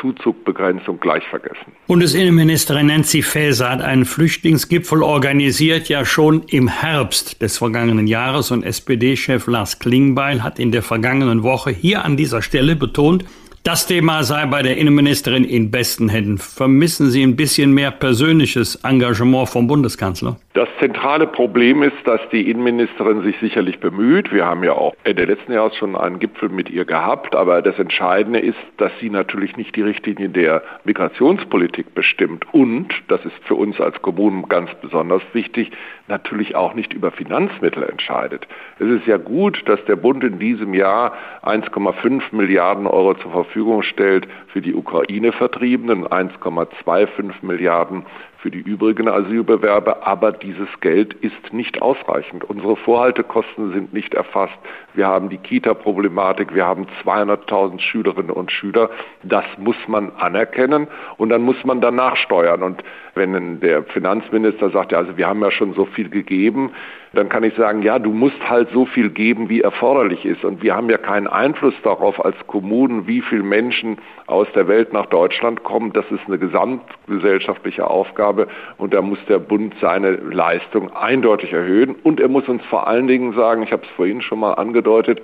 Zuzugbegrenzung 0.00 1.00
gleich 1.00 1.24
vergessen. 1.28 1.72
Bundesinnenministerin 1.86 2.86
Nancy 2.86 3.22
Faeser 3.22 3.70
hat 3.70 3.82
einen 3.82 4.04
Flüchtlingsgipfel 4.04 4.87
organisiert, 4.92 5.88
ja 5.88 6.04
schon 6.04 6.42
im 6.48 6.68
Herbst 6.68 7.42
des 7.42 7.58
vergangenen 7.58 8.06
Jahres. 8.06 8.50
Und 8.50 8.62
SPD-Chef 8.62 9.46
Lars 9.46 9.78
Klingbeil 9.78 10.42
hat 10.42 10.58
in 10.58 10.72
der 10.72 10.82
vergangenen 10.82 11.42
Woche 11.42 11.70
hier 11.70 12.04
an 12.04 12.16
dieser 12.16 12.42
Stelle 12.42 12.74
betont, 12.74 13.24
das 13.64 13.86
Thema 13.86 14.24
sei 14.24 14.46
bei 14.46 14.62
der 14.62 14.78
Innenministerin 14.78 15.44
in 15.44 15.70
besten 15.70 16.08
Händen. 16.08 16.38
Vermissen 16.38 17.10
Sie 17.10 17.22
ein 17.22 17.36
bisschen 17.36 17.72
mehr 17.72 17.90
persönliches 17.90 18.76
Engagement 18.76 19.50
vom 19.50 19.66
Bundeskanzler? 19.66 20.38
Das 20.58 20.68
zentrale 20.80 21.28
Problem 21.28 21.84
ist, 21.84 21.94
dass 22.04 22.20
die 22.30 22.50
Innenministerin 22.50 23.22
sich 23.22 23.38
sicherlich 23.38 23.78
bemüht. 23.78 24.32
Wir 24.32 24.44
haben 24.44 24.64
ja 24.64 24.72
auch 24.72 24.92
Ende 25.04 25.24
letzten 25.24 25.52
Jahres 25.52 25.76
schon 25.76 25.94
einen 25.94 26.18
Gipfel 26.18 26.48
mit 26.48 26.68
ihr 26.68 26.84
gehabt. 26.84 27.36
Aber 27.36 27.62
das 27.62 27.78
Entscheidende 27.78 28.40
ist, 28.40 28.58
dass 28.76 28.90
sie 28.98 29.08
natürlich 29.08 29.56
nicht 29.56 29.76
die 29.76 29.82
Richtlinie 29.82 30.28
der 30.28 30.64
Migrationspolitik 30.82 31.94
bestimmt. 31.94 32.44
Und, 32.52 32.92
das 33.06 33.24
ist 33.24 33.36
für 33.44 33.54
uns 33.54 33.80
als 33.80 34.02
Kommunen 34.02 34.48
ganz 34.48 34.68
besonders 34.82 35.22
wichtig, 35.32 35.70
natürlich 36.08 36.56
auch 36.56 36.74
nicht 36.74 36.92
über 36.92 37.12
Finanzmittel 37.12 37.84
entscheidet. 37.84 38.48
Es 38.80 38.88
ist 38.88 39.06
ja 39.06 39.16
gut, 39.16 39.62
dass 39.66 39.84
der 39.84 39.94
Bund 39.94 40.24
in 40.24 40.40
diesem 40.40 40.74
Jahr 40.74 41.12
1,5 41.44 42.34
Milliarden 42.34 42.88
Euro 42.88 43.14
zur 43.14 43.30
Verfügung 43.30 43.82
stellt 43.82 44.26
für 44.48 44.60
die 44.60 44.74
Ukraine-Vertriebenen, 44.74 46.04
1,25 46.04 47.32
Milliarden 47.42 48.06
für 48.38 48.50
die 48.52 48.60
übrigen 48.60 49.08
Asylbewerber, 49.08 50.06
aber 50.06 50.30
dieses 50.30 50.68
Geld 50.80 51.12
ist 51.14 51.52
nicht 51.52 51.82
ausreichend. 51.82 52.44
Unsere 52.44 52.76
Vorhaltekosten 52.76 53.72
sind 53.72 53.92
nicht 53.92 54.14
erfasst. 54.14 54.56
Wir 54.94 55.08
haben 55.08 55.28
die 55.28 55.38
Kita-Problematik, 55.38 56.54
wir 56.54 56.64
haben 56.64 56.86
200.000 57.04 57.80
Schülerinnen 57.80 58.30
und 58.30 58.52
Schüler. 58.52 58.90
Das 59.24 59.44
muss 59.58 59.76
man 59.88 60.12
anerkennen 60.18 60.86
und 61.16 61.30
dann 61.30 61.42
muss 61.42 61.64
man 61.64 61.80
danach 61.80 62.16
steuern. 62.16 62.62
Und 62.62 62.84
wenn 63.14 63.58
der 63.58 63.82
Finanzminister 63.82 64.70
sagt, 64.70 64.92
ja, 64.92 64.98
also 64.98 65.16
wir 65.16 65.26
haben 65.26 65.42
ja 65.42 65.50
schon 65.50 65.74
so 65.74 65.84
viel 65.84 66.08
gegeben, 66.08 66.70
dann 67.18 67.28
kann 67.28 67.42
ich 67.42 67.54
sagen, 67.54 67.82
ja, 67.82 67.98
du 67.98 68.12
musst 68.12 68.48
halt 68.48 68.68
so 68.72 68.86
viel 68.86 69.10
geben, 69.10 69.48
wie 69.48 69.60
erforderlich 69.60 70.24
ist. 70.24 70.44
Und 70.44 70.62
wir 70.62 70.76
haben 70.76 70.88
ja 70.88 70.98
keinen 70.98 71.26
Einfluss 71.26 71.74
darauf 71.82 72.24
als 72.24 72.36
Kommunen, 72.46 73.08
wie 73.08 73.20
viele 73.22 73.42
Menschen 73.42 73.98
aus 74.28 74.46
der 74.54 74.68
Welt 74.68 74.92
nach 74.92 75.06
Deutschland 75.06 75.64
kommen. 75.64 75.92
Das 75.92 76.04
ist 76.12 76.20
eine 76.28 76.38
gesamtgesellschaftliche 76.38 77.88
Aufgabe 77.88 78.46
und 78.76 78.94
da 78.94 79.02
muss 79.02 79.18
der 79.28 79.40
Bund 79.40 79.74
seine 79.80 80.12
Leistung 80.12 80.94
eindeutig 80.94 81.52
erhöhen. 81.52 81.96
Und 82.04 82.20
er 82.20 82.28
muss 82.28 82.48
uns 82.48 82.64
vor 82.66 82.86
allen 82.86 83.08
Dingen 83.08 83.32
sagen, 83.32 83.64
ich 83.64 83.72
habe 83.72 83.82
es 83.82 83.90
vorhin 83.96 84.22
schon 84.22 84.38
mal 84.38 84.52
angedeutet, 84.52 85.20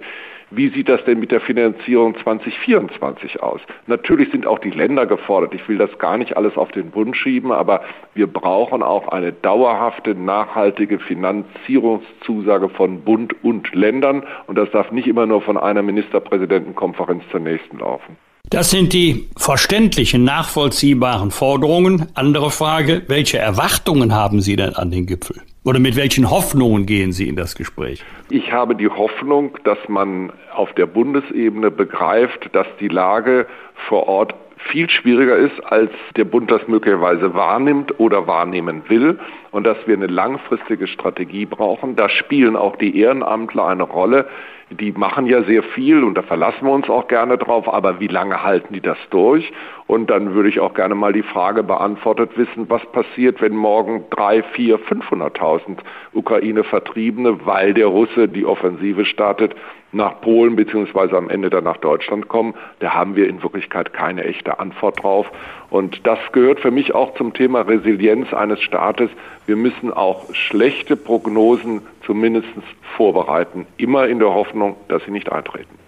wie 0.50 0.68
sieht 0.70 0.88
das 0.88 1.04
denn 1.04 1.20
mit 1.20 1.30
der 1.30 1.40
Finanzierung 1.40 2.16
2024 2.22 3.42
aus? 3.42 3.60
Natürlich 3.86 4.30
sind 4.30 4.46
auch 4.46 4.58
die 4.58 4.70
Länder 4.70 5.06
gefordert. 5.06 5.54
Ich 5.54 5.68
will 5.68 5.78
das 5.78 5.96
gar 5.98 6.18
nicht 6.18 6.36
alles 6.36 6.56
auf 6.56 6.70
den 6.72 6.90
Bund 6.90 7.16
schieben, 7.16 7.52
aber 7.52 7.82
wir 8.14 8.26
brauchen 8.26 8.82
auch 8.82 9.08
eine 9.08 9.32
dauerhafte, 9.32 10.14
nachhaltige 10.14 10.98
Finanzierungszusage 10.98 12.68
von 12.68 13.00
Bund 13.02 13.34
und 13.42 13.74
Ländern. 13.74 14.24
Und 14.46 14.56
das 14.56 14.70
darf 14.70 14.90
nicht 14.90 15.06
immer 15.06 15.26
nur 15.26 15.42
von 15.42 15.56
einer 15.56 15.82
Ministerpräsidentenkonferenz 15.82 17.24
zur 17.30 17.40
nächsten 17.40 17.78
laufen. 17.78 18.16
Das 18.50 18.70
sind 18.70 18.92
die 18.92 19.28
verständlichen, 19.36 20.24
nachvollziehbaren 20.24 21.30
Forderungen. 21.30 22.08
Andere 22.14 22.50
Frage, 22.50 23.02
welche 23.08 23.38
Erwartungen 23.38 24.14
haben 24.14 24.40
Sie 24.40 24.56
denn 24.56 24.74
an 24.74 24.90
den 24.90 25.06
Gipfel? 25.06 25.42
Oder 25.64 25.80
mit 25.80 25.96
welchen 25.96 26.30
Hoffnungen 26.30 26.84
gehen 26.84 27.12
Sie 27.12 27.26
in 27.26 27.36
das 27.36 27.54
Gespräch? 27.54 28.04
Ich 28.28 28.52
habe 28.52 28.76
die 28.76 28.88
Hoffnung, 28.88 29.56
dass 29.64 29.78
man 29.88 30.30
auf 30.54 30.70
der 30.74 30.84
Bundesebene 30.84 31.70
begreift, 31.70 32.50
dass 32.52 32.66
die 32.80 32.88
Lage 32.88 33.46
vor 33.88 34.06
Ort 34.06 34.34
viel 34.70 34.90
schwieriger 34.90 35.36
ist, 35.36 35.58
als 35.64 35.90
der 36.16 36.24
Bund 36.24 36.50
das 36.50 36.68
möglicherweise 36.68 37.34
wahrnimmt 37.34 37.98
oder 37.98 38.26
wahrnehmen 38.26 38.82
will 38.88 39.18
und 39.52 39.64
dass 39.64 39.78
wir 39.86 39.94
eine 39.94 40.06
langfristige 40.06 40.86
Strategie 40.86 41.46
brauchen. 41.46 41.96
Da 41.96 42.10
spielen 42.10 42.56
auch 42.56 42.76
die 42.76 42.98
Ehrenamtler 42.98 43.66
eine 43.66 43.84
Rolle. 43.84 44.26
Die 44.70 44.92
machen 44.92 45.26
ja 45.26 45.42
sehr 45.42 45.62
viel 45.62 46.02
und 46.02 46.14
da 46.14 46.22
verlassen 46.22 46.66
wir 46.66 46.72
uns 46.72 46.88
auch 46.88 47.06
gerne 47.06 47.36
drauf, 47.36 47.72
aber 47.72 48.00
wie 48.00 48.06
lange 48.06 48.42
halten 48.42 48.72
die 48.72 48.80
das 48.80 48.98
durch? 49.10 49.52
Und 49.86 50.08
dann 50.08 50.34
würde 50.34 50.48
ich 50.48 50.60
auch 50.60 50.72
gerne 50.72 50.94
mal 50.94 51.12
die 51.12 51.22
Frage 51.22 51.62
beantwortet 51.62 52.36
wissen, 52.36 52.68
was 52.70 52.84
passiert, 52.92 53.42
wenn 53.42 53.54
morgen 53.54 54.04
drei, 54.10 54.42
vier, 54.42 54.80
500.000 54.80 55.78
Ukraine-Vertriebene, 56.14 57.44
weil 57.44 57.74
der 57.74 57.88
Russe 57.88 58.28
die 58.28 58.46
Offensive 58.46 59.04
startet, 59.04 59.54
nach 59.94 60.20
Polen 60.20 60.56
beziehungsweise 60.56 61.16
am 61.16 61.30
Ende 61.30 61.50
dann 61.50 61.64
nach 61.64 61.76
Deutschland 61.78 62.28
kommen. 62.28 62.54
Da 62.80 62.92
haben 62.94 63.16
wir 63.16 63.28
in 63.28 63.42
Wirklichkeit 63.42 63.92
keine 63.92 64.24
echte 64.24 64.58
Antwort 64.58 65.02
drauf. 65.02 65.30
Und 65.70 66.06
das 66.06 66.18
gehört 66.32 66.60
für 66.60 66.70
mich 66.70 66.94
auch 66.94 67.14
zum 67.14 67.32
Thema 67.32 67.62
Resilienz 67.62 68.32
eines 68.34 68.60
Staates. 68.60 69.10
Wir 69.46 69.56
müssen 69.56 69.92
auch 69.92 70.32
schlechte 70.34 70.96
Prognosen 70.96 71.82
zumindest 72.04 72.48
vorbereiten, 72.96 73.66
immer 73.76 74.06
in 74.06 74.18
der 74.18 74.34
Hoffnung, 74.34 74.76
dass 74.88 75.04
sie 75.04 75.10
nicht 75.10 75.30
eintreten. 75.32 75.83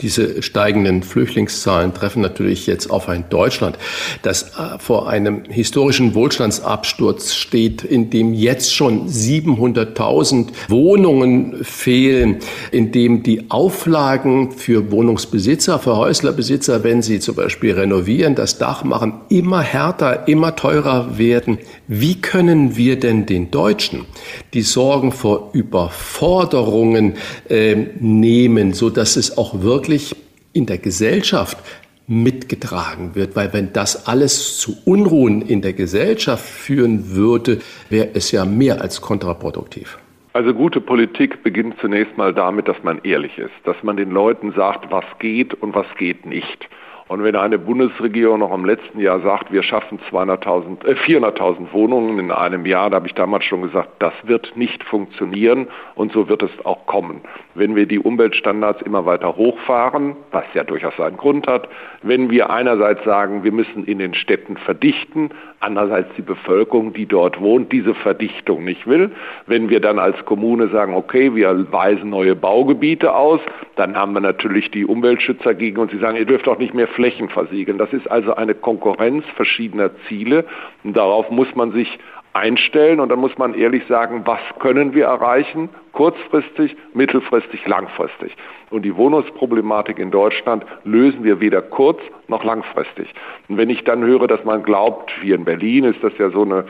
Diese 0.00 0.42
steigenden 0.42 1.02
Flüchtlingszahlen 1.02 1.94
treffen 1.94 2.22
natürlich 2.22 2.66
jetzt 2.66 2.90
auf 2.90 3.08
ein 3.08 3.24
Deutschland, 3.28 3.78
das 4.22 4.54
äh, 4.58 4.78
vor 4.78 5.08
einem 5.08 5.44
historischen 5.44 6.14
Wohlstandsabsturz 6.14 7.34
steht, 7.34 7.84
in 7.84 8.10
dem 8.10 8.34
jetzt 8.34 8.74
schon 8.74 9.08
700.000 9.08 10.48
Wohnungen 10.68 11.64
fehlen, 11.64 12.38
in 12.70 12.92
dem 12.92 13.22
die 13.22 13.50
Auflagen 13.50 14.52
für 14.52 14.90
Wohnungsbesitzer, 14.90 15.78
für 15.78 15.96
Häuslerbesitzer, 15.96 16.84
wenn 16.84 17.02
sie 17.02 17.20
zum 17.20 17.34
Beispiel 17.34 17.74
renovieren, 17.74 18.34
das 18.34 18.58
Dach 18.58 18.84
machen, 18.84 19.20
immer 19.28 19.60
härter, 19.60 20.28
immer 20.28 20.56
teurer 20.56 21.18
werden. 21.18 21.58
Wie 21.92 22.20
können 22.20 22.76
wir 22.76 23.00
denn 23.00 23.26
den 23.26 23.50
Deutschen 23.50 24.06
die 24.54 24.62
Sorgen 24.62 25.10
vor 25.10 25.50
Überforderungen 25.54 27.16
äh, 27.48 27.74
nehmen, 27.98 28.74
so 28.74 28.90
dass 28.90 29.16
es 29.16 29.36
auch 29.36 29.62
wirklich 29.62 30.14
in 30.52 30.66
der 30.66 30.78
Gesellschaft 30.78 31.58
mitgetragen 32.06 33.16
wird, 33.16 33.34
weil 33.34 33.52
wenn 33.52 33.72
das 33.72 34.06
alles 34.06 34.56
zu 34.58 34.76
Unruhen 34.84 35.42
in 35.42 35.62
der 35.62 35.72
Gesellschaft 35.72 36.44
führen 36.44 37.10
würde, 37.16 37.58
wäre 37.88 38.10
es 38.14 38.30
ja 38.30 38.44
mehr 38.44 38.80
als 38.80 39.00
kontraproduktiv. 39.00 39.98
Also 40.32 40.54
gute 40.54 40.80
Politik 40.80 41.42
beginnt 41.42 41.74
zunächst 41.80 42.16
mal 42.16 42.32
damit, 42.32 42.68
dass 42.68 42.80
man 42.84 43.00
ehrlich 43.02 43.36
ist, 43.36 43.50
dass 43.64 43.82
man 43.82 43.96
den 43.96 44.12
Leuten 44.12 44.52
sagt, 44.52 44.92
was 44.92 45.04
geht 45.18 45.54
und 45.54 45.74
was 45.74 45.86
geht 45.98 46.24
nicht. 46.24 46.68
Und 47.10 47.24
wenn 47.24 47.34
eine 47.34 47.58
Bundesregierung 47.58 48.38
noch 48.38 48.54
im 48.54 48.64
letzten 48.64 49.00
Jahr 49.00 49.18
sagt, 49.18 49.52
wir 49.52 49.64
schaffen 49.64 49.98
200.000, 50.12 50.86
äh, 50.86 50.94
400.000 50.94 51.72
Wohnungen 51.72 52.20
in 52.20 52.30
einem 52.30 52.64
Jahr, 52.66 52.88
da 52.88 52.98
habe 52.98 53.08
ich 53.08 53.14
damals 53.14 53.44
schon 53.46 53.62
gesagt, 53.62 53.88
das 53.98 54.12
wird 54.22 54.52
nicht 54.54 54.84
funktionieren 54.84 55.66
und 55.96 56.12
so 56.12 56.28
wird 56.28 56.44
es 56.44 56.64
auch 56.64 56.86
kommen. 56.86 57.22
Wenn 57.56 57.74
wir 57.74 57.86
die 57.86 57.98
Umweltstandards 57.98 58.82
immer 58.82 59.06
weiter 59.06 59.34
hochfahren, 59.34 60.14
was 60.30 60.44
ja 60.54 60.62
durchaus 60.62 60.96
seinen 60.96 61.16
Grund 61.16 61.48
hat, 61.48 61.68
wenn 62.02 62.30
wir 62.30 62.50
einerseits 62.50 63.02
sagen, 63.02 63.42
wir 63.42 63.50
müssen 63.50 63.86
in 63.86 63.98
den 63.98 64.14
Städten 64.14 64.56
verdichten, 64.56 65.30
andererseits 65.58 66.14
die 66.16 66.22
Bevölkerung, 66.22 66.92
die 66.92 67.06
dort 67.06 67.40
wohnt, 67.40 67.72
diese 67.72 67.94
Verdichtung 67.94 68.62
nicht 68.62 68.86
will, 68.86 69.10
wenn 69.46 69.68
wir 69.68 69.80
dann 69.80 69.98
als 69.98 70.24
Kommune 70.26 70.68
sagen, 70.68 70.94
okay, 70.94 71.34
wir 71.34 71.72
weisen 71.72 72.10
neue 72.10 72.36
Baugebiete 72.36 73.12
aus, 73.12 73.40
dann 73.74 73.96
haben 73.96 74.12
wir 74.12 74.20
natürlich 74.20 74.70
die 74.70 74.86
Umweltschützer 74.86 75.54
gegen 75.54 75.78
uns, 75.78 75.90
die 75.90 75.98
sagen, 75.98 76.16
ihr 76.16 76.24
dürft 76.24 76.46
auch 76.46 76.58
nicht 76.58 76.72
mehr 76.72 76.86
Flächen 77.00 77.30
versiegeln. 77.30 77.78
Das 77.78 77.94
ist 77.94 78.10
also 78.10 78.34
eine 78.34 78.54
Konkurrenz 78.54 79.24
verschiedener 79.34 79.90
Ziele 80.06 80.44
und 80.84 80.94
darauf 80.94 81.30
muss 81.30 81.54
man 81.54 81.72
sich 81.72 81.98
einstellen 82.34 83.00
und 83.00 83.08
dann 83.08 83.18
muss 83.18 83.38
man 83.38 83.54
ehrlich 83.54 83.86
sagen, 83.86 84.20
was 84.26 84.40
können 84.58 84.92
wir 84.94 85.06
erreichen, 85.06 85.70
kurzfristig, 85.92 86.76
mittelfristig, 86.92 87.66
langfristig. 87.66 88.36
Und 88.68 88.82
die 88.82 88.94
Wohnungsproblematik 88.94 89.98
in 89.98 90.10
Deutschland 90.10 90.66
lösen 90.84 91.24
wir 91.24 91.40
weder 91.40 91.62
kurz 91.62 92.00
noch 92.28 92.44
langfristig. 92.44 93.08
Und 93.48 93.56
wenn 93.56 93.70
ich 93.70 93.82
dann 93.84 94.04
höre, 94.04 94.26
dass 94.26 94.44
man 94.44 94.62
glaubt, 94.62 95.10
hier 95.22 95.36
in 95.36 95.46
Berlin 95.46 95.84
ist 95.84 96.04
das 96.04 96.12
ja 96.18 96.28
so 96.28 96.42
eine 96.42 96.66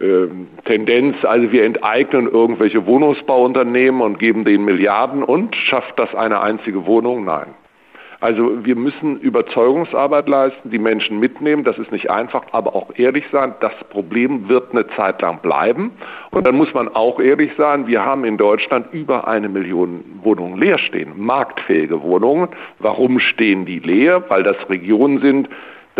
ähm, 0.00 0.48
Tendenz, 0.64 1.22
also 1.22 1.52
wir 1.52 1.64
enteignen 1.64 2.26
irgendwelche 2.26 2.86
Wohnungsbauunternehmen 2.86 4.00
und 4.00 4.18
geben 4.18 4.46
denen 4.46 4.64
Milliarden 4.64 5.22
und 5.22 5.54
schafft 5.54 5.98
das 5.98 6.14
eine 6.14 6.40
einzige 6.40 6.86
Wohnung? 6.86 7.26
Nein. 7.26 7.54
Also 8.20 8.64
wir 8.64 8.76
müssen 8.76 9.18
Überzeugungsarbeit 9.20 10.28
leisten, 10.28 10.70
die 10.70 10.78
Menschen 10.78 11.18
mitnehmen. 11.18 11.64
Das 11.64 11.78
ist 11.78 11.90
nicht 11.90 12.10
einfach, 12.10 12.42
aber 12.52 12.74
auch 12.74 12.90
ehrlich 12.96 13.24
sein. 13.32 13.54
Das 13.60 13.72
Problem 13.88 14.48
wird 14.48 14.72
eine 14.72 14.86
Zeit 14.88 15.22
lang 15.22 15.40
bleiben. 15.40 15.92
Und 16.30 16.46
dann 16.46 16.54
muss 16.54 16.72
man 16.74 16.88
auch 16.88 17.18
ehrlich 17.18 17.50
sein, 17.56 17.86
wir 17.86 18.04
haben 18.04 18.24
in 18.24 18.36
Deutschland 18.36 18.92
über 18.92 19.26
eine 19.26 19.48
Million 19.48 20.04
Wohnungen 20.22 20.58
leer 20.58 20.78
stehen, 20.78 21.12
marktfähige 21.16 22.02
Wohnungen. 22.02 22.48
Warum 22.78 23.20
stehen 23.20 23.64
die 23.64 23.78
leer? 23.78 24.22
Weil 24.28 24.42
das 24.42 24.56
Regionen 24.68 25.20
sind, 25.20 25.48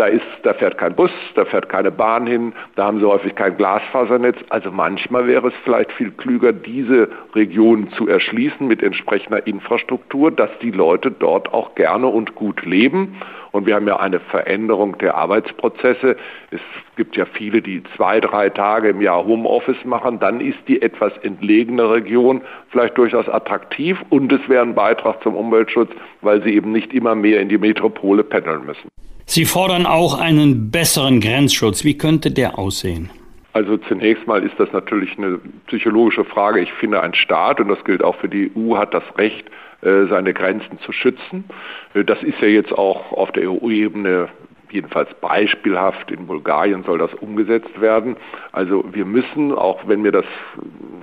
da, 0.01 0.07
ist, 0.07 0.25
da 0.41 0.55
fährt 0.55 0.79
kein 0.79 0.95
Bus, 0.95 1.11
da 1.35 1.45
fährt 1.45 1.69
keine 1.69 1.91
Bahn 1.91 2.25
hin, 2.25 2.53
da 2.75 2.85
haben 2.85 2.99
sie 2.99 3.05
häufig 3.05 3.35
kein 3.35 3.55
Glasfasernetz. 3.55 4.35
Also 4.49 4.71
manchmal 4.71 5.27
wäre 5.27 5.49
es 5.49 5.53
vielleicht 5.63 5.91
viel 5.91 6.09
klüger, 6.09 6.53
diese 6.53 7.07
Regionen 7.35 7.91
zu 7.91 8.07
erschließen 8.07 8.67
mit 8.67 8.81
entsprechender 8.81 9.45
Infrastruktur, 9.45 10.31
dass 10.31 10.49
die 10.63 10.71
Leute 10.71 11.11
dort 11.11 11.53
auch 11.53 11.75
gerne 11.75 12.07
und 12.07 12.33
gut 12.33 12.65
leben. 12.65 13.15
Und 13.51 13.67
wir 13.67 13.75
haben 13.75 13.87
ja 13.87 13.99
eine 13.99 14.19
Veränderung 14.19 14.97
der 14.97 15.13
Arbeitsprozesse. 15.13 16.15
Es 16.49 16.61
gibt 16.95 17.15
ja 17.15 17.25
viele, 17.25 17.61
die 17.61 17.83
zwei, 17.95 18.19
drei 18.21 18.49
Tage 18.49 18.89
im 18.89 19.01
Jahr 19.01 19.23
Homeoffice 19.23 19.85
machen. 19.85 20.17
Dann 20.19 20.41
ist 20.41 20.57
die 20.67 20.81
etwas 20.81 21.15
entlegene 21.19 21.91
Region 21.91 22.41
vielleicht 22.69 22.97
durchaus 22.97 23.29
attraktiv 23.29 24.01
und 24.09 24.33
es 24.33 24.49
wäre 24.49 24.63
ein 24.63 24.73
Beitrag 24.73 25.21
zum 25.21 25.35
Umweltschutz, 25.35 25.91
weil 26.21 26.41
sie 26.41 26.55
eben 26.55 26.71
nicht 26.71 26.91
immer 26.91 27.13
mehr 27.13 27.39
in 27.39 27.49
die 27.49 27.59
Metropole 27.59 28.23
pendeln 28.23 28.65
müssen. 28.65 28.89
Sie 29.33 29.45
fordern 29.45 29.85
auch 29.85 30.19
einen 30.19 30.71
besseren 30.71 31.21
Grenzschutz. 31.21 31.85
Wie 31.85 31.97
könnte 31.97 32.31
der 32.31 32.59
aussehen? 32.59 33.09
Also 33.53 33.77
zunächst 33.77 34.27
mal 34.27 34.43
ist 34.43 34.59
das 34.59 34.69
natürlich 34.73 35.17
eine 35.17 35.39
psychologische 35.67 36.25
Frage. 36.25 36.59
Ich 36.59 36.73
finde, 36.73 37.01
ein 37.01 37.13
Staat, 37.13 37.61
und 37.61 37.69
das 37.69 37.81
gilt 37.85 38.03
auch 38.03 38.17
für 38.17 38.27
die 38.27 38.51
EU, 38.57 38.75
hat 38.75 38.93
das 38.93 39.05
Recht, 39.17 39.45
äh, 39.83 40.07
seine 40.09 40.33
Grenzen 40.33 40.79
zu 40.79 40.91
schützen. 40.91 41.45
Äh, 41.93 42.03
das 42.03 42.21
ist 42.23 42.41
ja 42.41 42.49
jetzt 42.49 42.73
auch 42.73 43.13
auf 43.13 43.31
der 43.31 43.49
EU-Ebene 43.49 44.27
jedenfalls 44.69 45.09
beispielhaft 45.21 46.11
in 46.11 46.27
Bulgarien 46.27 46.83
soll 46.83 46.97
das 46.97 47.13
umgesetzt 47.13 47.79
werden. 47.79 48.17
Also 48.51 48.83
wir 48.91 49.05
müssen, 49.05 49.53
auch 49.53 49.87
wenn 49.87 50.01
mir 50.01 50.11
das 50.11 50.25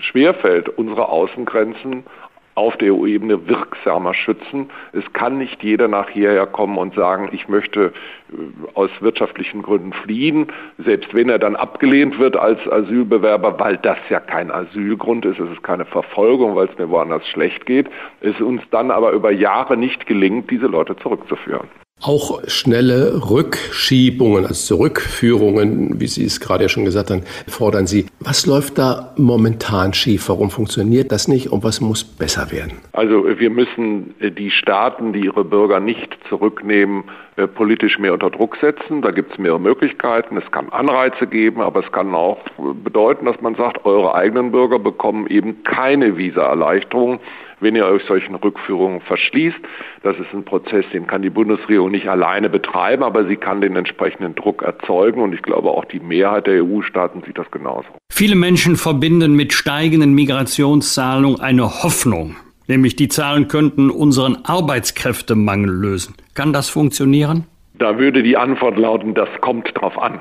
schwerfällt, 0.01 0.69
unsere 0.69 1.09
Außengrenzen 1.09 2.05
auf 2.59 2.77
der 2.77 2.93
EU-Ebene 2.93 3.47
wirksamer 3.47 4.15
schützen. 4.15 4.69
Es 4.93 5.05
kann 5.13 5.39
nicht 5.39 5.63
jeder 5.63 5.87
nach 5.87 6.11
hierher 6.11 6.47
kommen 6.47 6.77
und 6.77 6.95
sagen, 6.95 7.29
ich 7.33 7.49
möchte 7.49 7.93
äh, 8.33 8.35
aus 8.75 8.91
wirtschaftlichen 9.01 9.63
Gründen 9.63 9.93
fliehen, 9.93 10.49
selbst 10.79 11.15
wenn 11.15 11.29
er 11.29 11.39
dann 11.39 11.55
abgelehnt 11.55 12.19
wird 12.19 12.37
als 12.37 12.61
Asylbewerber, 12.69 13.61
weil 13.61 13.77
das 13.77 13.99
ja 14.09 14.19
kein 14.19 14.51
Asylgrund 14.51 15.25
ist, 15.25 15.39
es 15.39 15.51
ist 15.51 15.63
keine 15.63 15.85
Verfolgung, 15.85 16.57
weil 16.57 16.69
es 16.69 16.77
mir 16.79 16.91
woanders 16.91 17.27
schlecht 17.29 17.65
geht, 17.65 17.89
es 18.21 18.41
uns 18.41 18.61
dann 18.71 18.91
aber 18.91 19.13
über 19.13 19.31
Jahre 19.31 19.77
nicht 19.77 20.07
gelingt, 20.07 20.51
diese 20.51 20.67
Leute 20.67 20.97
zurückzuführen. 20.97 21.69
Auch 22.01 22.41
schnelle 22.47 23.29
Rückschiebungen, 23.29 24.47
also 24.47 24.77
Zurückführungen, 24.77 26.01
wie 26.01 26.07
Sie 26.07 26.25
es 26.25 26.39
gerade 26.41 26.65
ja 26.65 26.69
schon 26.69 26.85
gesagt 26.85 27.11
haben, 27.11 27.23
fordern 27.49 27.87
Sie. 27.89 28.07
Was 28.21 28.47
läuft 28.47 28.79
da 28.79 29.15
momentan 29.17 29.93
schief? 29.95 30.29
Warum 30.29 30.51
funktioniert 30.51 31.11
das 31.11 31.27
nicht 31.27 31.51
und 31.51 31.65
was 31.65 31.81
muss 31.81 32.05
besser 32.05 32.53
werden? 32.53 32.75
Also 32.93 33.25
wir 33.39 33.51
müssen 33.51 34.15
die 34.21 34.51
Staaten, 34.51 35.13
die 35.13 35.25
ihre 35.25 35.45
Bürger 35.45 35.81
nicht 35.81 36.17
zurücknehmen, 36.29 37.05
äh, 37.37 37.47
politisch 37.47 37.99
mehr 37.99 38.13
unter 38.13 38.31
Druck 38.31 38.57
setzen. 38.61 39.03
Da 39.03 39.11
gibt 39.11 39.33
es 39.33 39.39
mehrere 39.39 39.61
Möglichkeiten. 39.61 40.37
Es 40.37 40.51
kann 40.53 40.69
Anreize 40.71 41.27
geben, 41.27 41.61
aber 41.61 41.85
es 41.85 41.93
kann 41.93 42.15
auch 42.15 42.39
bedeuten, 42.85 43.27
dass 43.27 43.41
man 43.41 43.55
sagt, 43.57 43.85
eure 43.85 44.15
eigenen 44.15 44.53
Bürger 44.53 44.79
bekommen 44.79 45.27
eben 45.27 45.63
keine 45.65 46.17
Visaerleichterung 46.17 47.21
wenn 47.61 47.77
ihr 47.77 47.87
euch 47.87 48.03
solchen 48.05 48.35
Rückführungen 48.35 49.01
verschließt. 49.01 49.59
Das 50.03 50.17
ist 50.19 50.33
ein 50.33 50.45
Prozess, 50.45 50.85
den 50.93 51.07
kann 51.07 51.23
die 51.23 51.31
Bundesregierung 51.31 51.91
nicht 51.91 52.09
alleine 52.09 52.49
betreiben, 52.49 53.03
aber 53.03 53.27
sie 53.27 53.37
kann 53.37 53.61
den 53.61 53.77
entsprechenden 53.77 54.35
Druck 54.35 54.63
erzeugen 54.63 55.21
und 55.23 55.33
ich 55.33 55.43
glaube 55.43 55.71
auch 55.71 55.85
die 55.85 56.01
Mehrheit 56.01 56.47
der 56.47 56.65
EU-Staaten 56.65 57.23
sieht 57.27 57.39
das 57.39 57.51
genauso. 57.51 57.89
Viele 58.13 58.37
Menschen 58.37 58.77
verbinden 58.77 59.35
mit 59.35 59.53
steigenden 59.53 60.15
Migrationszahlungen 60.15 61.41
eine 61.41 61.83
Hoffnung, 61.83 62.37
nämlich 62.67 62.97
die 62.97 63.09
Zahlen 63.09 63.49
könnten 63.49 63.91
unseren 63.91 64.39
Arbeitskräftemangel 64.45 65.71
lösen. 65.71 66.15
Kann 66.35 66.53
das 66.53 66.69
funktionieren? 66.69 67.47
Da 67.79 67.97
würde 67.99 68.25
die 68.25 68.37
Antwort 68.37 68.77
lauten, 68.77 69.15
das 69.15 69.29
kommt 69.41 69.71
drauf 69.75 69.97
an. 69.99 70.21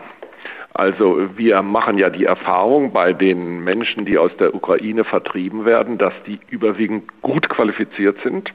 Also 0.77 1.27
wir 1.35 1.63
machen 1.63 1.97
ja 1.97 2.11
die 2.11 2.25
Erfahrung 2.25 2.91
bei 2.93 3.11
den 3.11 3.63
Menschen, 3.63 4.05
die 4.05 4.19
aus 4.19 4.29
der 4.37 4.53
Ukraine 4.53 5.03
vertrieben 5.05 5.65
werden, 5.65 5.97
dass 5.97 6.13
die 6.27 6.39
überwiegend 6.51 7.19
gut 7.23 7.49
qualifiziert 7.49 8.19
sind. 8.21 8.53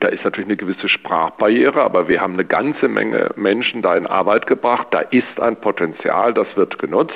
Da 0.00 0.08
ist 0.08 0.24
natürlich 0.24 0.48
eine 0.48 0.56
gewisse 0.56 0.88
Sprachbarriere, 0.88 1.80
aber 1.82 2.08
wir 2.08 2.20
haben 2.20 2.34
eine 2.34 2.44
ganze 2.44 2.88
Menge 2.88 3.30
Menschen 3.36 3.82
da 3.82 3.96
in 3.96 4.06
Arbeit 4.06 4.46
gebracht. 4.46 4.88
Da 4.90 5.00
ist 5.00 5.40
ein 5.40 5.56
Potenzial, 5.56 6.34
das 6.34 6.48
wird 6.56 6.78
genutzt. 6.78 7.14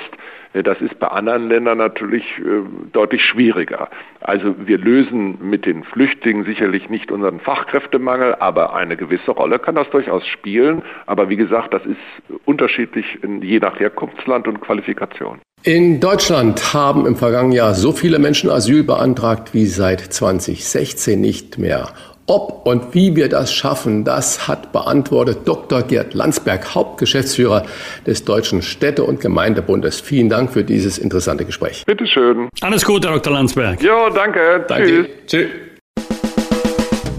Das 0.53 0.79
ist 0.81 0.99
bei 0.99 1.07
anderen 1.07 1.49
Ländern 1.49 1.79
natürlich 1.79 2.23
äh, 2.37 2.61
deutlich 2.91 3.25
schwieriger. 3.25 3.89
Also 4.21 4.55
wir 4.59 4.77
lösen 4.77 5.39
mit 5.41 5.65
den 5.65 5.83
Flüchtlingen 5.83 6.45
sicherlich 6.45 6.89
nicht 6.89 7.11
unseren 7.11 7.39
Fachkräftemangel, 7.39 8.35
aber 8.35 8.75
eine 8.75 8.95
gewisse 8.95 9.31
Rolle 9.31 9.57
kann 9.57 9.73
das 9.73 9.89
durchaus 9.89 10.25
spielen. 10.27 10.83
Aber 11.07 11.27
wie 11.29 11.37
gesagt, 11.37 11.73
das 11.73 11.83
ist 11.87 11.97
unterschiedlich 12.45 13.17
je 13.41 13.59
nach 13.59 13.79
Herkunftsland 13.79 14.47
und 14.47 14.61
Qualifikation. 14.61 15.39
In 15.63 15.99
Deutschland 15.99 16.73
haben 16.73 17.07
im 17.07 17.15
vergangenen 17.15 17.53
Jahr 17.53 17.73
so 17.73 17.93
viele 17.93 18.19
Menschen 18.19 18.49
Asyl 18.49 18.83
beantragt 18.83 19.53
wie 19.53 19.65
seit 19.65 20.01
2016 20.01 21.19
nicht 21.19 21.57
mehr. 21.57 21.93
Ob 22.25 22.65
und 22.65 22.93
wie 22.93 23.15
wir 23.17 23.27
das 23.27 23.53
schaffen, 23.53 24.05
das 24.05 24.47
hat 24.47 24.71
beantwortet 24.71 25.39
Dr. 25.45 25.81
Gerd 25.83 26.13
Landsberg, 26.13 26.73
Hauptgeschäftsführer 26.73 27.65
des 28.07 28.23
Deutschen 28.23 28.61
Städte- 28.61 29.03
und 29.03 29.19
Gemeindebundes. 29.19 29.99
Vielen 29.99 30.29
Dank 30.29 30.53
für 30.53 30.63
dieses 30.63 30.97
interessante 30.97 31.43
Gespräch. 31.43 31.83
Bitte 31.85 32.07
schön. 32.07 32.47
Alles 32.61 32.85
Gute, 32.85 33.09
Dr. 33.09 33.33
Landsberg. 33.33 33.81
Ja, 33.83 34.09
danke. 34.09 34.65
danke. 34.67 35.09
Tschüss. 35.27 35.47
Tschüss. 35.47 35.47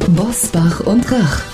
Bosbach 0.09 0.81
und 0.87 1.11
Rach. 1.13 1.54